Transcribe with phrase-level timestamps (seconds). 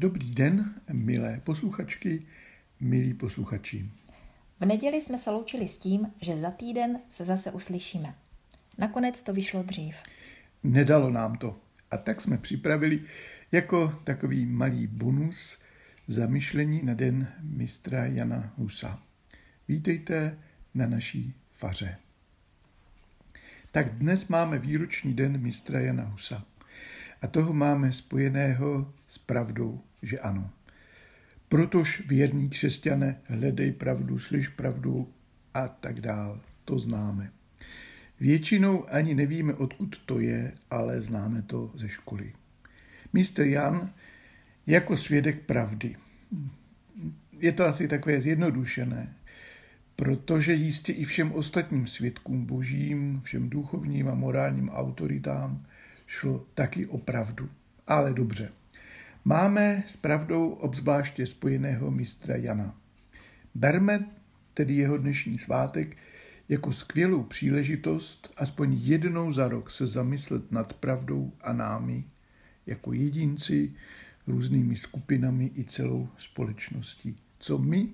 [0.00, 2.26] Dobrý den, milé posluchačky,
[2.80, 3.90] milí posluchači.
[4.60, 8.14] V neděli jsme se loučili s tím, že za týden se zase uslyšíme.
[8.78, 9.96] Nakonec to vyšlo dřív.
[10.64, 11.60] Nedalo nám to.
[11.90, 13.00] A tak jsme připravili
[13.52, 15.58] jako takový malý bonus
[16.06, 19.02] zamyšlení na den mistra Jana Husa.
[19.68, 20.38] Vítejte
[20.74, 21.96] na naší faře.
[23.70, 26.44] Tak dnes máme výroční den mistra Jana Husa.
[27.22, 30.50] A toho máme spojeného s pravdou, že ano.
[31.48, 35.08] Protož věrní křesťané hledej pravdu, slyš pravdu
[35.54, 36.40] a tak dál.
[36.64, 37.30] To známe.
[38.20, 42.32] Většinou ani nevíme, odkud to je, ale známe to ze školy.
[43.12, 43.90] Mistr Jan
[44.66, 45.96] jako svědek pravdy.
[47.40, 49.14] Je to asi takové zjednodušené,
[49.96, 55.66] protože jistě i všem ostatním svědkům božím, všem duchovním a morálním autoritám
[56.08, 57.48] šlo taky o pravdu.
[57.86, 58.52] Ale dobře.
[59.24, 62.76] Máme s pravdou obzvláště spojeného mistra Jana.
[63.54, 64.10] Berme
[64.54, 65.96] tedy jeho dnešní svátek
[66.48, 72.04] jako skvělou příležitost aspoň jednou za rok se zamyslet nad pravdou a námi,
[72.66, 73.72] jako jedinci,
[74.26, 77.16] různými skupinami i celou společností.
[77.38, 77.88] Co my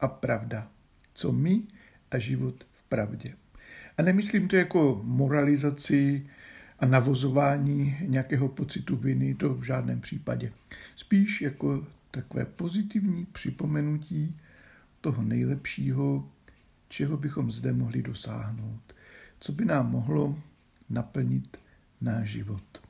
[0.00, 0.70] a pravda.
[1.14, 1.62] Co my
[2.10, 3.34] a život v pravdě.
[3.98, 6.26] A nemyslím to jako moralizaci
[6.78, 10.52] a navozování nějakého pocitu viny, to v žádném případě.
[10.96, 14.34] Spíš jako takové pozitivní připomenutí
[15.00, 16.28] toho nejlepšího,
[16.88, 18.94] čeho bychom zde mohli dosáhnout,
[19.40, 20.42] co by nám mohlo
[20.90, 21.60] naplnit
[22.00, 22.82] náš život.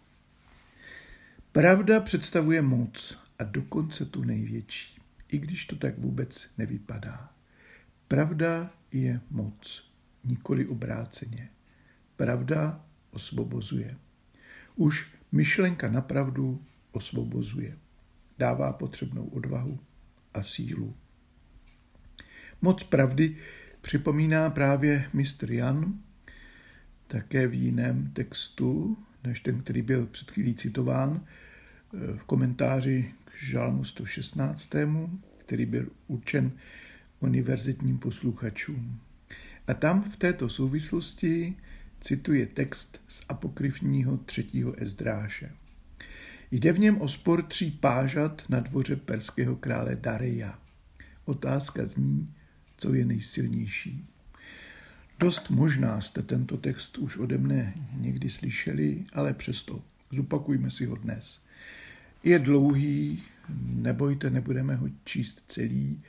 [1.52, 7.32] Pravda představuje moc a dokonce tu největší, i když to tak vůbec nevypadá.
[8.08, 9.90] Pravda je moc,
[10.24, 11.48] nikoli obráceně.
[12.16, 13.96] Pravda osvobozuje.
[14.76, 17.78] Už myšlenka na pravdu osvobozuje.
[18.38, 19.78] Dává potřebnou odvahu
[20.34, 20.94] a sílu.
[22.62, 23.36] Moc pravdy
[23.80, 25.98] připomíná právě mistr Jan,
[27.06, 31.24] také v jiném textu, než ten, který byl před chvílí citován,
[32.16, 34.74] v komentáři k žalmu 116.,
[35.36, 36.52] který byl určen
[37.20, 39.00] univerzitním posluchačům.
[39.66, 41.56] A tam v této souvislosti
[42.00, 45.52] cituje text z apokryfního třetího Ezdráše.
[46.50, 50.58] Jde v něm o spor tří pážat na dvoře perského krále Dareja.
[51.24, 52.34] Otázka zní,
[52.76, 54.06] co je nejsilnější.
[55.18, 60.96] Dost možná jste tento text už ode mne někdy slyšeli, ale přesto zopakujme si ho
[60.96, 61.44] dnes.
[62.24, 63.22] Je dlouhý,
[63.62, 66.02] nebojte, nebudeme ho číst celý,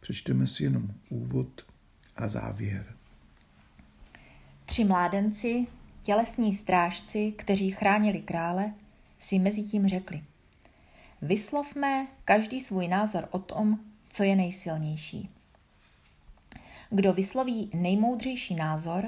[0.00, 1.66] přečteme si jenom úvod
[2.16, 2.95] a závěr.
[4.76, 5.66] Tři mládenci,
[6.02, 8.72] tělesní strážci, kteří chránili krále,
[9.18, 10.22] si mezi tím řekli.
[11.22, 13.78] Vyslovme každý svůj názor o tom,
[14.08, 15.30] co je nejsilnější.
[16.90, 19.04] Kdo vysloví nejmoudřejší názor,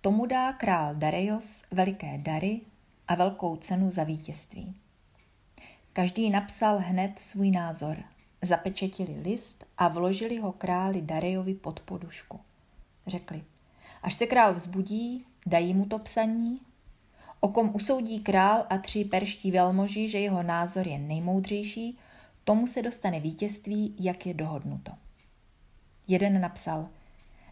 [0.00, 2.60] tomu dá král Dareios veliké dary
[3.08, 4.74] a velkou cenu za vítězství.
[5.92, 7.96] Každý napsal hned svůj názor,
[8.42, 12.40] zapečetili list a vložili ho králi Darejovi pod podušku.
[13.06, 13.44] Řekli,
[14.02, 16.60] až se král vzbudí, dají mu to psaní,
[17.40, 21.98] o kom usoudí král a tři perští velmoži, že jeho názor je nejmoudřejší,
[22.44, 24.92] tomu se dostane vítězství, jak je dohodnuto.
[26.08, 26.88] Jeden napsal,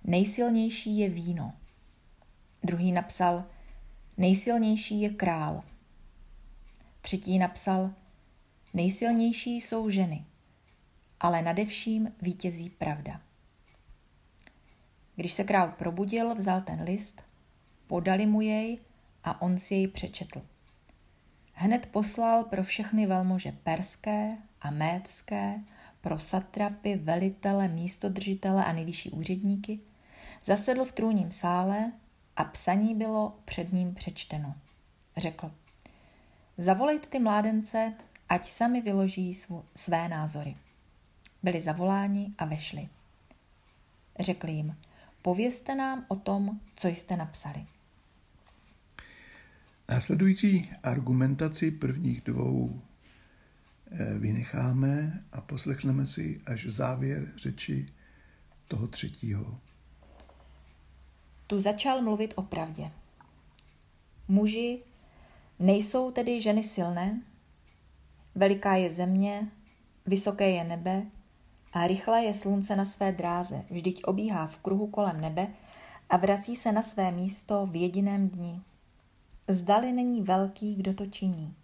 [0.05, 1.53] nejsilnější je víno.
[2.63, 3.45] Druhý napsal,
[4.17, 5.63] nejsilnější je král.
[7.01, 7.91] Třetí napsal,
[8.75, 10.25] nejsilnější jsou ženy,
[11.21, 13.21] ale nadevším vítězí pravda.
[15.19, 17.23] Když se král probudil, vzal ten list,
[17.87, 18.79] podali mu jej
[19.25, 20.43] a on si jej přečetl.
[21.53, 25.61] Hned poslal pro všechny velmože perské a médské,
[26.01, 29.81] pro satrapy, velitele, místodržitele a nejvyšší úředníky,
[30.45, 31.93] zasedl v trůním sále
[32.37, 34.55] a psaní bylo před ním přečteno.
[35.17, 35.53] Řekl,
[36.59, 37.95] zavolejte ty mládence,
[38.29, 40.57] ať sami vyloží svů, své názory.
[41.43, 42.89] Byli zavoláni a vešli.
[44.21, 44.77] Řekli jim,
[45.23, 47.67] povězte nám o tom, co jste napsali.
[49.89, 52.81] Následující argumentaci prvních dvou
[53.91, 57.89] eh, vynecháme a poslechneme si až závěr řeči
[58.69, 59.61] toho třetího.
[61.47, 62.91] Tu začal mluvit o pravdě.
[64.29, 64.79] Muži
[65.59, 67.23] nejsou tedy ženy silné?
[68.35, 69.49] Veliká je země,
[70.07, 71.07] vysoké je nebe
[71.73, 75.49] a rychle je slunce na své dráze, vždyť obíhá v kruhu kolem nebe
[76.11, 78.61] a vrací se na své místo v jediném dni.
[79.49, 81.55] Zdali není velký, kdo to činí.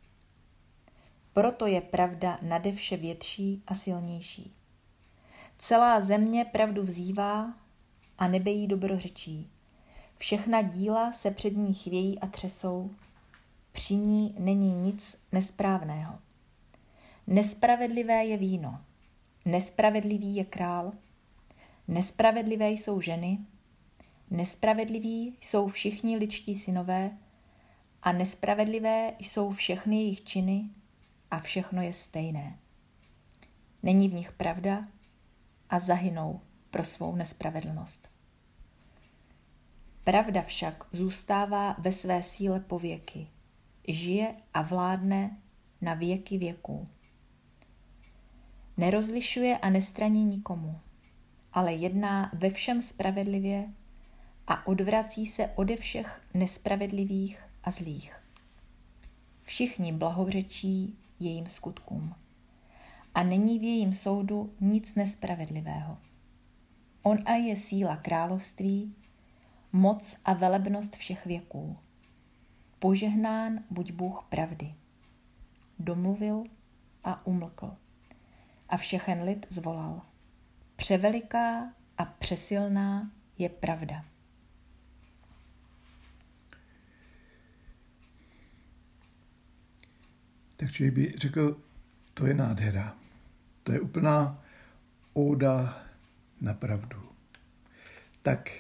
[1.33, 4.53] Proto je pravda nade vše větší a silnější.
[5.59, 7.55] Celá země pravdu vzývá
[8.19, 9.51] a nebe jí dobrořečí.
[10.17, 12.91] Všechna díla se před ní chvějí a třesou,
[13.73, 16.19] při ní není nic nesprávného.
[17.27, 18.81] Nespravedlivé je víno,
[19.45, 20.93] nespravedlivý je král,
[21.89, 23.39] nespravedlivé jsou ženy,
[24.31, 27.11] nespravedliví jsou všichni ličtí synové
[28.03, 30.65] a nespravedlivé jsou všechny jejich činy
[31.31, 32.59] a všechno je stejné.
[33.83, 34.89] Není v nich pravda
[35.71, 36.41] a zahynou
[36.71, 38.09] pro svou nespravedlnost.
[40.05, 43.29] Pravda však zůstává ve své síle pověky,
[43.89, 45.37] žije a vládne
[45.81, 46.89] na věky věků.
[48.77, 50.81] Nerozlišuje a nestraní nikomu,
[51.53, 53.69] ale jedná ve všem spravedlivě
[54.47, 58.17] a odvrací se ode všech nespravedlivých a zlých.
[59.43, 62.15] Všichni blahořečí jejím skutkům.
[63.15, 65.99] A není v jejím soudu nic nespravedlivého.
[67.03, 68.95] On a je síla království,
[69.73, 71.77] moc a velebnost všech věků.
[72.79, 74.75] Požehnán buď Bůh pravdy.
[75.79, 76.45] Domluvil
[77.05, 77.77] a umlkl.
[78.69, 80.03] A všechen lid zvolal.
[80.77, 84.05] Převeliká a přesilná je pravda.
[90.57, 91.61] Tak člověk by řekl,
[92.15, 92.97] to je nádhera.
[93.63, 94.43] To je úplná
[95.13, 95.83] óda
[96.41, 97.13] na pravdu.
[98.23, 98.51] Tak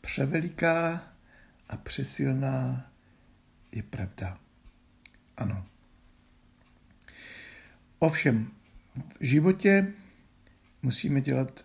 [0.00, 1.08] převeliká
[1.68, 2.90] a přesilná
[3.72, 4.38] je pravda.
[5.36, 5.66] Ano.
[7.98, 8.50] Ovšem,
[9.20, 9.92] v životě
[10.82, 11.64] musíme dělat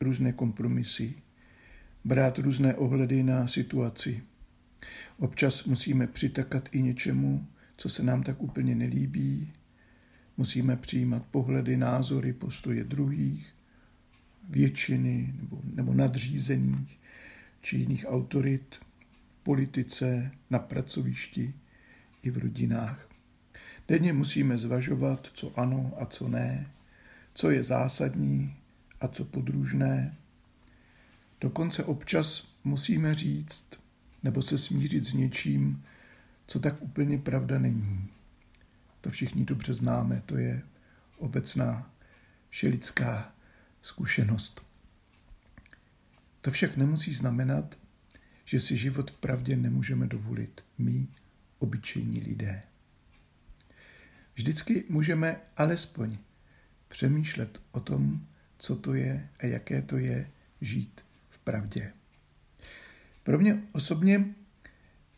[0.00, 1.14] různé kompromisy,
[2.04, 4.22] brát různé ohledy na situaci.
[5.18, 7.46] Občas musíme přitakat i něčemu,
[7.76, 9.52] co se nám tak úplně nelíbí.
[10.36, 13.54] Musíme přijímat pohledy, názory, postoje druhých,
[14.48, 17.00] většiny nebo, nebo nadřízených
[17.60, 18.76] či jiných autorit
[19.30, 21.54] v politice, na pracovišti
[22.22, 23.13] i v rodinách.
[23.88, 26.70] Denně musíme zvažovat, co ano a co ne,
[27.34, 28.56] co je zásadní
[29.00, 30.16] a co podružné.
[31.40, 33.64] Dokonce občas musíme říct
[34.22, 35.82] nebo se smířit s něčím,
[36.46, 38.08] co tak úplně pravda není.
[39.00, 40.62] To všichni dobře známe, to je
[41.18, 41.90] obecná
[42.50, 43.34] šelidská
[43.82, 44.66] zkušenost.
[46.40, 47.78] To však nemusí znamenat,
[48.44, 51.06] že si život v pravdě nemůžeme dovolit my,
[51.58, 52.62] obyčejní lidé.
[54.34, 56.18] Vždycky můžeme alespoň
[56.88, 58.26] přemýšlet o tom,
[58.58, 61.92] co to je a jaké to je žít v pravdě.
[63.22, 64.24] Pro mě osobně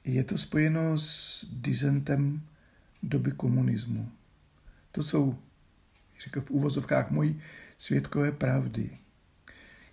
[0.05, 2.43] je to spojeno s dizentem
[3.03, 4.13] doby komunismu.
[4.93, 5.39] To jsou,
[6.21, 7.41] řekl v úvozovkách, moji
[7.79, 8.99] světkové pravdy.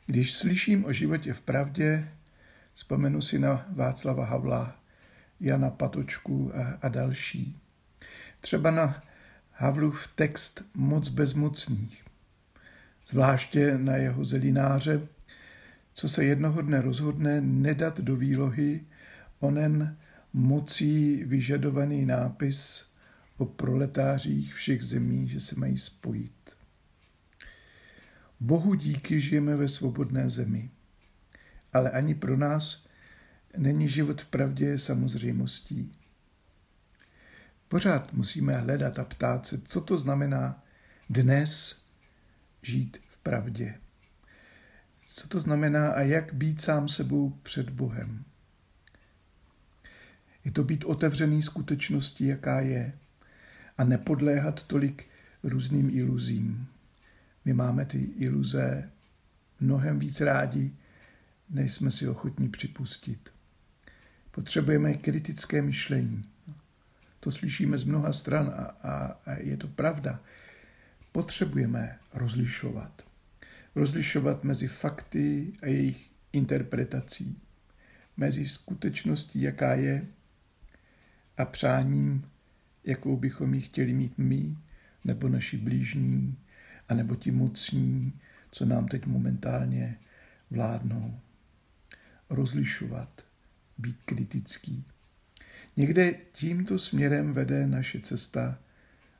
[0.06, 2.12] Když slyším o životě v pravdě,
[2.74, 4.80] vzpomenu si na Václava Havla,
[5.40, 7.60] Jana Patočku a, a další.
[8.42, 9.04] Třeba na
[9.56, 12.06] Havlův text Moc bezmocných,
[13.08, 15.08] zvláště na jeho zelináře,
[15.94, 18.84] co se jednoho dne rozhodne nedat do výlohy
[19.40, 19.98] onen
[20.34, 22.86] mocí vyžadovaný nápis
[23.38, 26.56] o proletářích všech zemí, že se mají spojit.
[28.40, 30.70] Bohu díky žijeme ve svobodné zemi,
[31.74, 32.88] ale ani pro nás
[33.58, 35.92] není život v pravdě samozřejmostí.
[37.74, 40.64] Pořád musíme hledat a ptát se, co to znamená
[41.10, 41.84] dnes
[42.62, 43.76] žít v pravdě.
[45.08, 48.24] Co to znamená a jak být sám sebou před Bohem.
[50.46, 52.94] Je to být otevřený skutečností, jaká je,
[53.78, 55.08] a nepodléhat tolik
[55.44, 56.68] různým iluzím.
[57.46, 58.90] My máme ty iluze
[59.60, 60.72] mnohem víc rádi,
[61.50, 63.30] než jsme si ochotní připustit.
[64.32, 66.33] Potřebujeme kritické myšlení.
[67.24, 70.20] To slyšíme z mnoha stran a, a, a je to pravda.
[71.12, 73.02] Potřebujeme rozlišovat.
[73.76, 77.42] Rozlišovat mezi fakty a jejich interpretací,
[78.18, 80.08] mezi skutečností, jaká je,
[81.38, 82.30] a přáním,
[82.84, 84.58] jakou bychom ji chtěli mít my,
[85.04, 86.38] nebo naši blížní,
[86.90, 88.14] anebo ti mocní,
[88.52, 89.98] co nám teď momentálně
[90.52, 91.20] vládnou.
[92.30, 93.26] Rozlišovat,
[93.78, 94.86] být kritický.
[95.78, 98.60] Někde tímto směrem vede naše cesta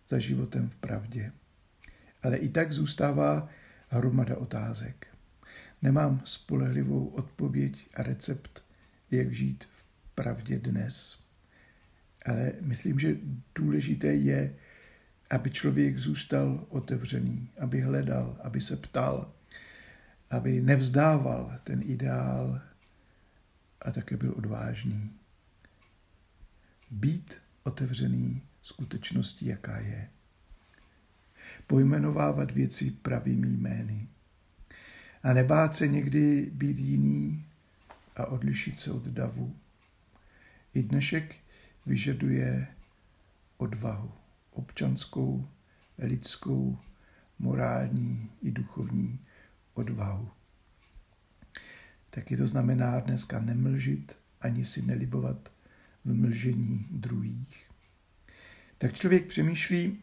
[0.08, 1.32] za životem v pravdě.
[2.24, 3.50] Ale i tak zůstává
[3.90, 5.08] hromada otázek.
[5.82, 8.64] Nemám spolehlivou odpověď a recept,
[9.12, 9.84] jak žít v
[10.16, 11.24] pravdě dnes
[12.26, 13.18] ale myslím, že
[13.56, 14.56] důležité je
[15.30, 19.32] aby člověk zůstal otevřený, aby hledal, aby se ptal,
[20.30, 22.62] aby nevzdával ten ideál
[23.82, 25.12] a také byl odvážný.
[26.94, 27.34] Být
[27.64, 30.10] otevřený skutečností, jaká je.
[31.68, 34.08] Pojmenovávat věci pravými jmény.
[35.24, 37.46] A nebát se někdy být jiný
[38.16, 39.56] a odlišit se od davu.
[40.74, 41.36] I dnešek
[41.86, 42.68] vyžaduje
[43.58, 44.12] odvahu,
[44.52, 45.50] občanskou,
[45.98, 46.78] lidskou,
[47.40, 49.20] morální i duchovní
[49.74, 50.30] odvahu.
[52.10, 55.53] Taky to znamená dneska nemlžit ani si nelibovat
[56.06, 57.70] mlžení druhých.
[58.78, 60.00] Tak člověk přemýšlí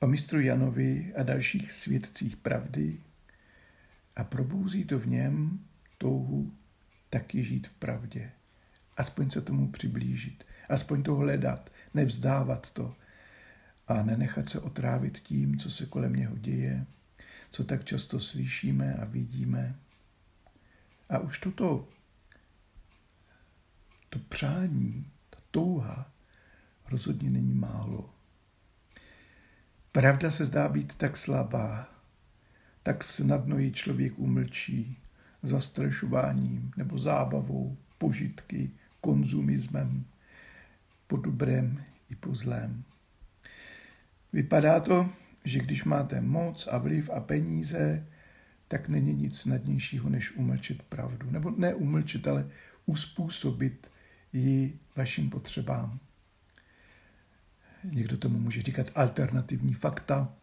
[0.00, 3.00] o mistru Janovi a dalších svědcích pravdy
[4.16, 5.60] a probouzí to v něm
[5.98, 6.52] touhu
[7.10, 8.30] taky žít v pravdě.
[8.96, 12.96] Aspoň se tomu přiblížit, aspoň to hledat, nevzdávat to
[13.88, 16.86] a nenechat se otrávit tím, co se kolem něho děje,
[17.50, 19.74] co tak často slyšíme a vidíme.
[21.08, 21.88] A už toto,
[24.12, 26.12] to přání, ta touha
[26.90, 28.10] rozhodně není málo.
[29.92, 31.88] Pravda se zdá být tak slabá,
[32.82, 34.98] tak snadno ji člověk umlčí
[35.42, 40.04] zastrašováním nebo zábavou, požitky, konzumismem,
[41.06, 42.84] po dobrém i po zlém.
[44.32, 45.10] Vypadá to,
[45.44, 48.06] že když máte moc a vliv a peníze,
[48.68, 51.30] tak není nic snadnějšího, než umlčet pravdu.
[51.30, 52.50] Nebo ne umlčet, ale
[52.86, 53.91] uspůsobit
[54.32, 55.98] ji vašim potřebám.
[57.84, 60.34] Někdo tomu může říkat alternativní fakta,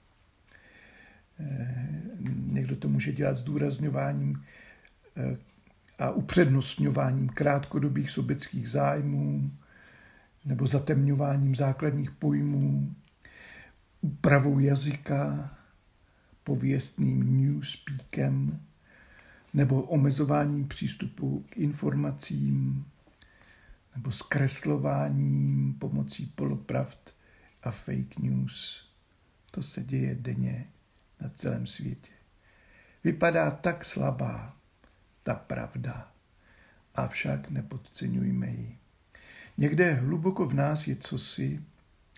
[1.39, 1.89] eh,
[2.45, 4.43] někdo to může dělat zdůrazňováním
[5.17, 5.37] eh,
[5.99, 9.51] a upřednostňováním krátkodobých sobeckých zájmů
[10.45, 12.95] nebo zatemňováním základních pojmů,
[14.01, 15.55] úpravou jazyka,
[16.43, 18.59] pověstným newspeakem
[19.53, 22.85] nebo omezováním přístupu k informacím
[23.95, 27.13] nebo zkreslováním pomocí polopravd
[27.63, 28.89] a fake news.
[29.51, 30.67] To se děje denně
[31.21, 32.11] na celém světě.
[33.03, 34.55] Vypadá tak slabá
[35.23, 36.11] ta pravda,
[36.95, 38.77] avšak nepodceňujme ji.
[39.57, 41.61] Někde hluboko v nás je cosi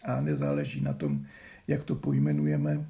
[0.03, 1.25] a nezáleží na tom,
[1.67, 2.85] jak to pojmenujeme,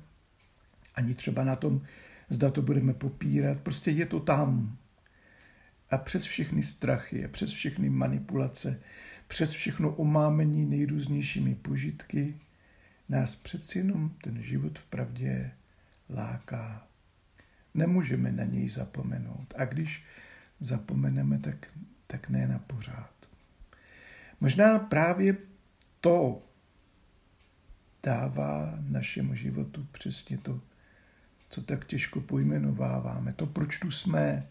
[0.96, 1.82] ani třeba na tom,
[2.30, 3.60] zda to budeme popírat.
[3.60, 4.78] Prostě je to tam.
[5.92, 8.80] A přes všechny strachy, přes všechny manipulace,
[9.28, 12.36] přes všechno omámení nejrůznějšími požitky,
[13.10, 15.52] nás přeci jenom ten život v pravdě
[16.10, 16.88] láká.
[17.74, 19.54] Nemůžeme na něj zapomenout.
[19.58, 20.04] A když
[20.60, 21.68] zapomeneme, tak,
[22.08, 23.14] tak ne na pořád.
[24.42, 25.38] Možná právě
[26.02, 26.44] to
[28.04, 30.62] dává našemu životu přesně to,
[31.50, 33.34] co tak těžko pojmenováváme.
[33.34, 34.48] To, proč tu jsme.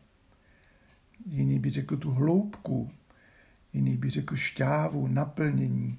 [1.27, 2.91] Jiný by řekl tu hloubku,
[3.73, 5.99] jiný by řekl šťávu, naplnění.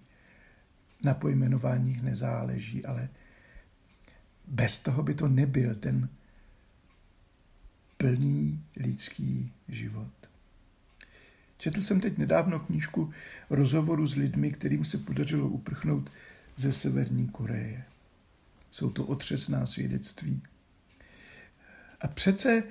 [1.04, 3.10] Na pojmenováních nezáleží, ale
[4.48, 6.10] bez toho by to nebyl ten
[7.98, 10.12] plný lidský život.
[11.58, 13.12] Četl jsem teď nedávno knížku
[13.50, 16.12] rozhovoru s lidmi, kterým se podařilo uprchnout
[16.56, 17.84] ze Severní Koreje.
[18.72, 20.42] Jsou to otřesná svědectví.
[22.02, 22.64] A přece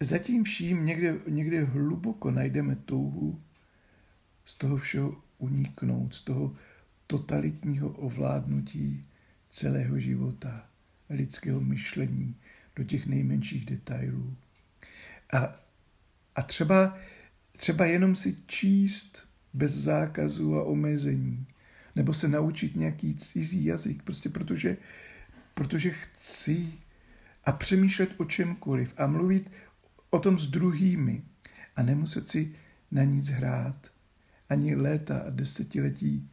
[0.00, 3.40] zatím vším někde, někde hluboko najdeme touhu
[4.44, 6.56] z toho všeho uniknout, z toho
[7.06, 9.06] totalitního ovládnutí
[9.50, 10.66] celého života,
[11.10, 12.36] lidského myšlení
[12.76, 14.36] do těch nejmenších detailů.
[15.32, 15.56] A,
[16.36, 16.98] a třeba,
[17.56, 21.46] třeba jenom si číst bez zákazu a omezení,
[21.96, 24.76] nebo se naučit nějaký cizí jazyk, prostě protože,
[25.54, 26.72] protože chci
[27.44, 29.50] a přemýšlet o čemkoliv a mluvit
[30.16, 31.22] o tom s druhými
[31.76, 32.52] a nemuset si
[32.90, 33.90] na nic hrát.
[34.48, 36.30] Ani léta a desetiletí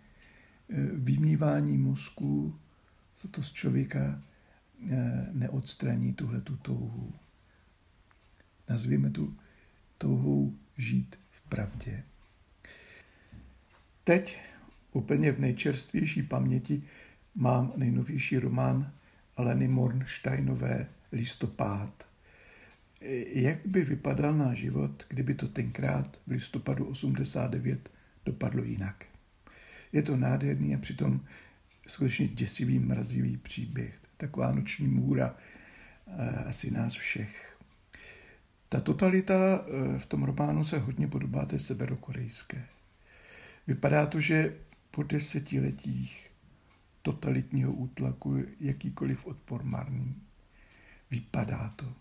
[0.70, 2.60] e, vymývání mozku,
[3.32, 4.22] to z člověka e,
[5.32, 7.14] neodstraní tuhle tu touhu.
[8.70, 9.38] Nazvěme tu
[9.98, 12.04] touhou žít v pravdě.
[14.04, 14.40] Teď
[14.92, 16.84] úplně v nejčerstvější paměti
[17.36, 18.92] mám nejnovější román
[19.38, 22.13] Aleny Mornsteinové Listopád.
[23.28, 27.92] Jak by vypadal náš život, kdyby to tenkrát v listopadu 89
[28.26, 29.06] dopadlo jinak?
[29.92, 31.26] Je to nádherný a přitom
[31.88, 34.00] skutečně děsivý, mrazivý příběh.
[34.18, 35.36] Taková noční můra
[36.08, 37.58] eh, asi nás všech.
[38.70, 42.66] Ta totalita eh, v tom románu se hodně podobá té severokorejské.
[43.68, 44.56] Vypadá to, že
[44.92, 46.30] po desetiletích
[47.02, 50.16] totalitního útlaku jakýkoliv odpor marný.
[51.12, 51.94] Vypadá to.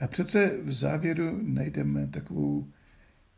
[0.00, 2.72] A přece v závěru najdeme takovou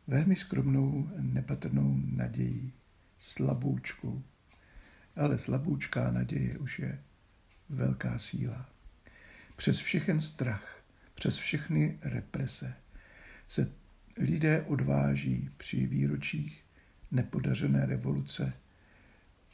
[0.07, 2.71] velmi skromnou, nepatrnou naději,
[3.17, 4.23] slaboučkou.
[5.15, 6.99] Ale slaboučká naděje už je
[7.69, 8.69] velká síla.
[9.55, 12.73] Přes všechen strach, přes všechny represe
[13.47, 13.71] se
[14.17, 16.63] lidé odváží při výročích
[17.11, 18.53] nepodařené revoluce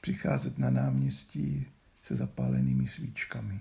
[0.01, 1.65] přicházet na náměstí
[2.01, 3.59] se zapálenými svíčkami.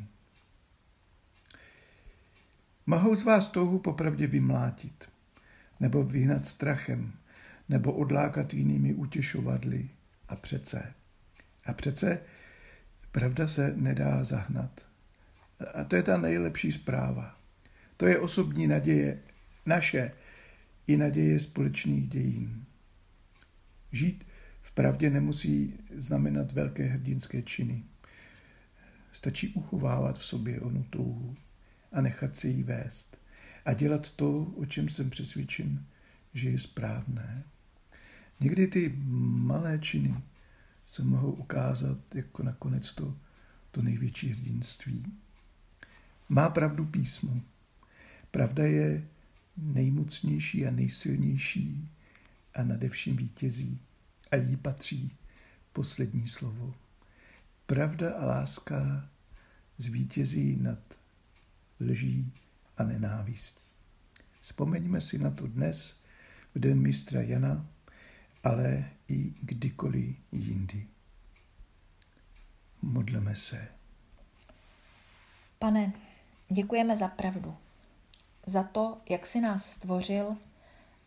[2.91, 5.09] Mohou z vás touhu popravdě vymlátit,
[5.81, 7.13] nebo vyhnat strachem,
[7.69, 9.89] nebo odlákat jinými utěšovadly.
[10.29, 10.95] A přece,
[11.67, 12.21] a přece,
[13.13, 14.87] pravda se nedá zahnat.
[15.75, 17.39] A to je ta nejlepší zpráva.
[17.97, 19.19] To je osobní naděje
[19.67, 20.13] naše
[20.87, 22.65] i naděje společných dějin.
[23.93, 24.27] Žít
[24.63, 27.83] v pravdě nemusí znamenat velké hrdinské činy.
[29.13, 31.37] Stačí uchovávat v sobě onu touhu
[31.93, 33.19] a nechat se jí vést
[33.65, 35.85] a dělat to, o čem jsem přesvědčen,
[36.35, 37.45] že je správné.
[38.41, 40.15] Někdy ty malé činy
[40.87, 43.17] se mohou ukázat jako nakonec to,
[43.71, 45.05] to největší hrdinství.
[46.29, 47.41] Má pravdu písmo.
[48.31, 49.09] Pravda je
[49.57, 51.89] nejmocnější a nejsilnější
[52.55, 53.81] a nadevším vítězí
[54.31, 55.17] a jí patří
[55.73, 56.75] poslední slovo.
[57.67, 59.09] Pravda a láska
[59.79, 60.98] zvítězí nad
[61.81, 62.33] lží
[62.77, 63.61] a nenávistí.
[64.41, 66.03] Vzpomeňme si na to dnes,
[66.55, 67.67] v den mistra Jana,
[68.45, 70.87] ale i kdykoliv jindy.
[72.83, 73.69] Modleme se.
[75.59, 75.93] Pane,
[76.49, 77.57] děkujeme za pravdu,
[78.47, 80.37] za to, jak jsi nás stvořil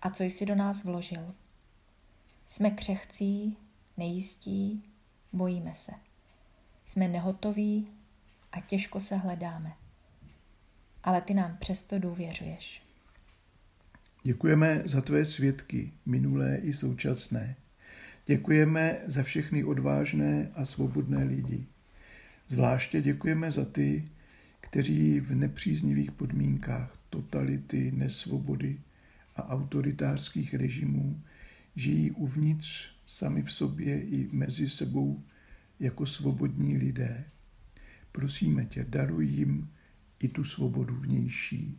[0.02, 1.36] a co jsi do nás vložil.
[2.48, 3.58] Jsme křehcí,
[3.98, 4.84] nejistí,
[5.34, 5.92] bojíme se.
[6.86, 7.88] Jsme nehotoví
[8.52, 9.81] a těžko se hledáme.
[11.04, 12.82] Ale ty nám přesto důvěřuješ.
[14.24, 17.56] Děkujeme za tvé svědky, minulé i současné.
[18.26, 21.66] Děkujeme za všechny odvážné a svobodné lidi.
[22.48, 24.06] Zvláště děkujeme za ty,
[24.62, 28.80] kteří v nepříznivých podmínkách totality, nesvobody
[29.36, 31.22] a autoritářských režimů
[31.76, 35.24] žijí uvnitř sami v sobě i mezi sebou
[35.80, 37.24] jako svobodní lidé.
[38.12, 39.70] Prosíme tě, daruj jim
[40.22, 41.78] i tu svobodu vnější.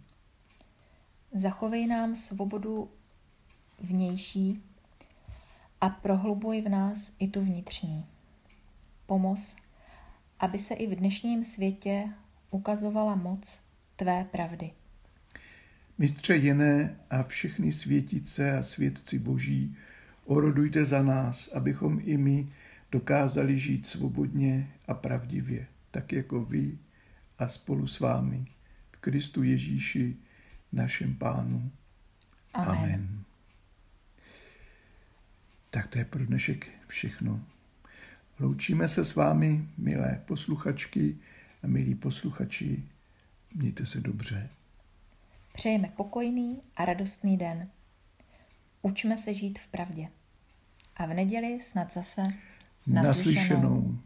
[1.34, 2.90] Zachovej nám svobodu
[3.80, 4.62] vnější
[5.80, 8.04] a prohlubuj v nás i tu vnitřní.
[9.06, 9.56] Pomoz,
[10.40, 12.08] aby se i v dnešním světě
[12.50, 13.60] ukazovala moc
[13.96, 14.70] tvé pravdy.
[15.98, 19.76] Mistře Jené a všechny světice a svědci boží,
[20.24, 22.48] orodujte za nás, abychom i my
[22.92, 26.78] dokázali žít svobodně a pravdivě, tak jako vy
[27.42, 28.46] a spolu s vámi
[28.92, 30.16] v Kristu Ježíši,
[30.72, 31.70] našem Pánu.
[32.54, 32.78] Amen.
[32.78, 33.24] Amen.
[35.70, 37.40] Tak to je pro dnešek všechno.
[38.40, 41.16] Loučíme se s vámi, milé posluchačky
[41.62, 42.82] a milí posluchači.
[43.54, 44.48] Mějte se dobře.
[45.54, 47.68] Přejeme pokojný a radostný den.
[48.82, 50.08] Učme se žít v pravdě.
[50.96, 52.22] A v neděli snad zase
[52.86, 53.08] naslyšenou.
[53.08, 53.98] naslyšenou.